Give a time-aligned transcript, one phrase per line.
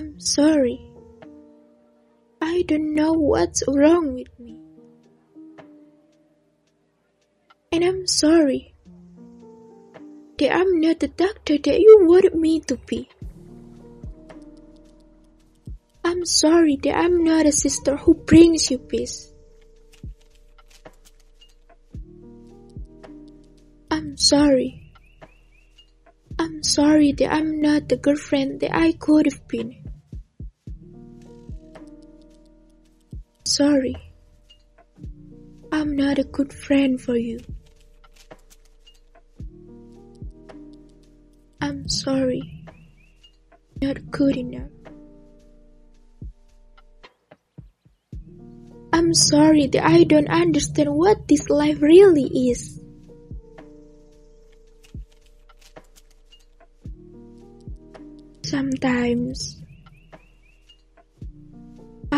[0.00, 0.80] I'm sorry.
[2.40, 4.58] I don't know what's wrong with me.
[7.70, 8.74] And I'm sorry
[10.38, 13.10] that I'm not the doctor that you wanted me to be.
[16.02, 19.30] I'm sorry that I'm not a sister who brings you peace.
[23.90, 24.94] I'm sorry.
[26.38, 29.79] I'm sorry that I'm not the girlfriend that I could have been.
[33.60, 33.94] Sorry.
[35.70, 37.40] I'm not a good friend for you.
[41.60, 42.64] I'm sorry.
[43.82, 44.70] Not good enough.
[48.94, 52.80] I'm sorry that I don't understand what this life really is.
[58.42, 59.59] Sometimes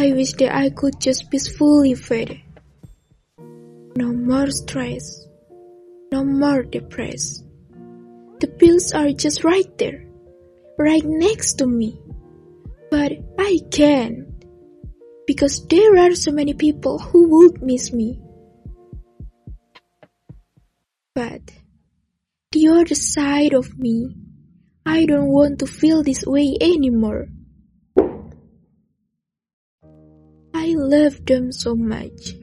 [0.00, 2.40] I wish that I could just peacefully fade.
[3.96, 5.26] No more stress,
[6.10, 7.44] no more depressed.
[8.40, 10.06] The pills are just right there,
[10.78, 12.00] right next to me.
[12.90, 14.26] But I can't
[15.26, 18.22] because there are so many people who would miss me.
[21.14, 21.42] But
[22.52, 24.16] the other side of me,
[24.86, 27.28] I don't want to feel this way anymore.
[30.60, 32.34] I love them so much.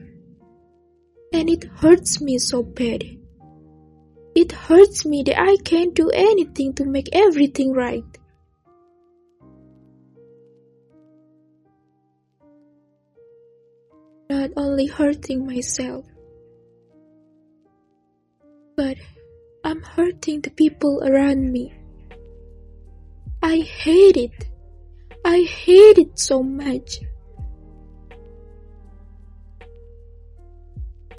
[1.32, 3.04] And it hurts me so bad.
[4.34, 8.18] It hurts me that I can't do anything to make everything right.
[14.28, 16.04] Not only hurting myself,
[18.76, 18.96] but
[19.62, 21.72] I'm hurting the people around me.
[23.44, 24.48] I hate it.
[25.24, 26.98] I hate it so much.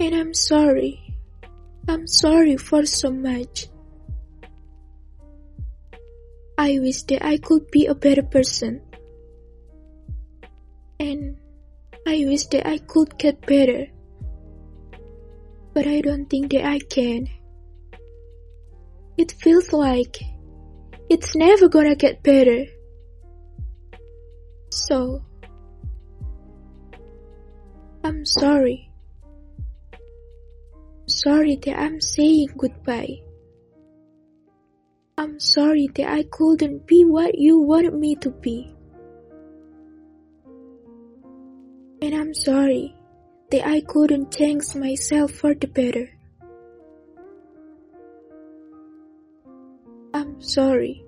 [0.00, 0.98] And I'm sorry.
[1.86, 3.68] I'm sorry for so much.
[6.56, 8.80] I wish that I could be a better person.
[10.98, 11.36] And
[12.06, 13.88] I wish that I could get better.
[15.74, 17.28] But I don't think that I can.
[19.18, 20.16] It feels like
[21.10, 22.64] it's never gonna get better.
[24.70, 25.22] So,
[28.02, 28.89] I'm sorry
[31.22, 33.20] sorry that I'm saying goodbye.
[35.18, 38.74] I'm sorry that I couldn't be what you wanted me to be.
[42.00, 42.96] And I'm sorry
[43.50, 46.08] that I couldn't change myself for the better.
[50.14, 51.04] I'm sorry.